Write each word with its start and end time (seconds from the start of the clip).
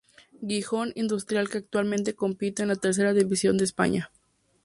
Gijón 0.41 0.93
Industrial 0.95 1.47
que 1.47 1.59
actualmente 1.59 2.15
compite 2.15 2.63
en 2.63 2.69
la 2.69 2.75
Tercera 2.75 3.13
División 3.13 3.59
de 3.59 3.65
España. 3.65 4.11